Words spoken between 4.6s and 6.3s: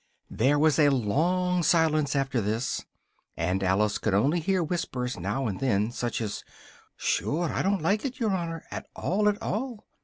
whispers now and then, such